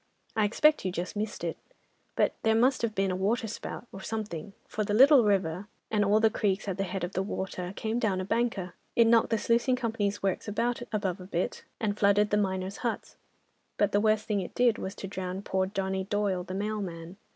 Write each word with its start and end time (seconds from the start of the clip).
I 0.35 0.45
expect 0.45 0.83
you 0.83 0.91
just 0.91 1.15
missed 1.15 1.43
it, 1.43 1.57
but 2.15 2.33
there 2.41 2.55
must 2.55 2.81
have 2.81 2.95
been 2.95 3.11
a 3.11 3.15
waterspout 3.15 3.85
or 3.91 4.01
something, 4.01 4.53
for 4.67 4.83
the 4.83 4.95
Little 4.95 5.23
River, 5.23 5.67
and 5.91 6.03
all 6.03 6.19
the 6.19 6.31
creeks 6.31 6.67
at 6.67 6.79
the 6.79 6.85
head 6.85 7.03
of 7.03 7.11
the 7.13 7.21
water, 7.21 7.71
came 7.75 7.99
down 7.99 8.19
a 8.19 8.25
banker. 8.25 8.73
It 8.95 9.05
knocked 9.05 9.29
the 9.29 9.37
sluicing 9.37 9.75
company's 9.75 10.23
works 10.23 10.47
about, 10.47 10.81
above 10.91 11.21
a 11.21 11.27
bit, 11.27 11.65
and 11.79 11.95
flooded 11.99 12.31
the 12.31 12.37
miners' 12.37 12.77
huts—but 12.77 13.91
the 13.91 14.01
worst 14.01 14.25
thing 14.25 14.39
it 14.39 14.55
did 14.55 14.79
was 14.79 14.95
to 14.95 15.07
drown 15.07 15.43
poor 15.43 15.67
Johnny 15.67 16.03
Doyle 16.03 16.43
the 16.43 16.55
mailman. 16.55 17.17